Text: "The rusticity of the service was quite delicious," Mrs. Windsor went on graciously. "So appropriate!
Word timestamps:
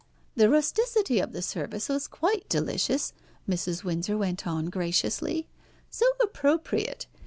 "The 0.35 0.49
rusticity 0.49 1.19
of 1.19 1.31
the 1.31 1.43
service 1.43 1.87
was 1.87 2.07
quite 2.07 2.49
delicious," 2.49 3.13
Mrs. 3.47 3.83
Windsor 3.83 4.17
went 4.17 4.47
on 4.47 4.71
graciously. 4.71 5.47
"So 5.91 6.07
appropriate! 6.23 7.05